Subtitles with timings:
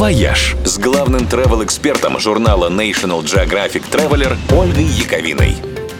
[0.00, 5.56] «Вояж» с главным travel-экспертом журнала National Geographic Traveler Ольгой Яковиной.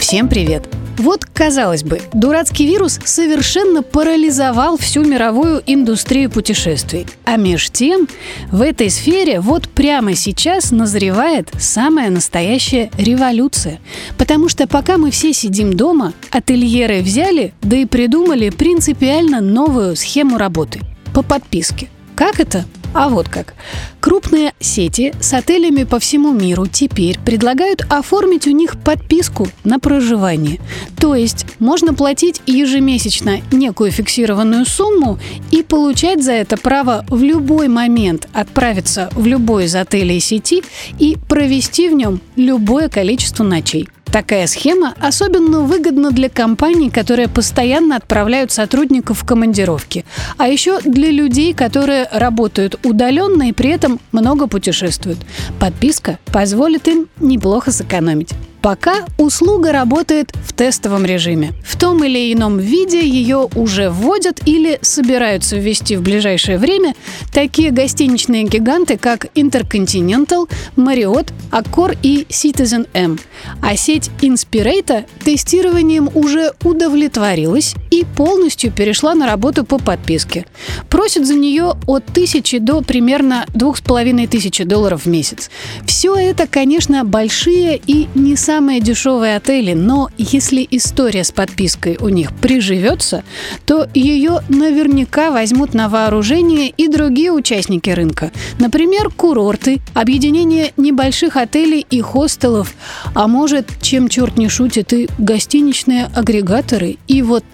[0.00, 0.68] Всем привет!
[0.98, 7.06] Вот, казалось бы, дурацкий вирус совершенно парализовал всю мировую индустрию путешествий.
[7.24, 8.08] А меж тем,
[8.50, 13.78] в этой сфере вот прямо сейчас назревает самая настоящая революция.
[14.18, 20.36] Потому что пока мы все сидим дома, отельеры взяли, да и придумали принципиально новую схему
[20.36, 20.80] работы
[21.14, 21.88] по подписке.
[22.16, 22.64] Как это?
[22.94, 23.54] А вот как.
[24.00, 30.60] Крупные сети с отелями по всему миру теперь предлагают оформить у них подписку на проживание.
[30.96, 35.18] То есть можно платить ежемесячно некую фиксированную сумму
[35.50, 40.62] и получать за это право в любой момент отправиться в любой из отелей сети
[41.00, 43.88] и провести в нем любое количество ночей.
[44.14, 50.04] Такая схема особенно выгодна для компаний, которые постоянно отправляют сотрудников в командировки,
[50.38, 55.18] а еще для людей, которые работают удаленно и при этом много путешествуют.
[55.58, 58.30] Подписка позволит им неплохо сэкономить.
[58.64, 61.52] Пока услуга работает в тестовом режиме.
[61.62, 66.94] В том или ином виде ее уже вводят или собираются ввести в ближайшее время
[67.30, 73.18] такие гостиничные гиганты, как Intercontinental, Marriott, Accor и Citizen M.
[73.60, 77.74] А сеть Inspirata тестированием уже удовлетворилась
[78.04, 80.46] полностью перешла на работу по подписке.
[80.88, 85.50] Просит за нее от тысячи до примерно двух с половиной тысячи долларов в месяц.
[85.84, 92.08] Все это, конечно, большие и не самые дешевые отели, но если история с подпиской у
[92.08, 93.24] них приживется,
[93.66, 98.30] то ее наверняка возьмут на вооружение и другие участники рынка.
[98.58, 102.74] Например, курорты, объединение небольших отелей и хостелов,
[103.14, 106.98] а может, чем черт не шутит, и гостиничные агрегаторы.
[107.08, 107.44] И вот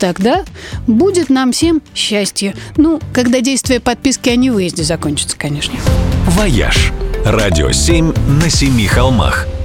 [0.87, 2.55] будет нам всем счастье.
[2.77, 5.75] Ну, когда действие подписки о невыезде закончится, конечно.
[6.27, 6.93] «Вояж»–
[7.25, 9.47] радио 7 на семи холмах–